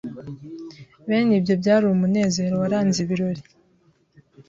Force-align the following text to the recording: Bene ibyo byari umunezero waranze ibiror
Bene 1.07 1.33
ibyo 1.39 1.53
byari 1.61 1.83
umunezero 1.87 2.53
waranze 2.61 2.97
ibiror 3.05 3.37